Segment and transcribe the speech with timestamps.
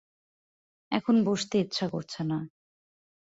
[0.91, 2.37] এখন বসতে ইচ্ছা করছে না।